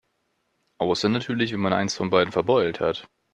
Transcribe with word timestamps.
Außer 0.79 1.09
natürlich, 1.09 1.53
wenn 1.53 1.59
man 1.59 1.73
eins 1.73 1.93
von 1.95 2.09
beiden 2.09 2.31
verbeult 2.33 2.79
hat. 2.79 3.07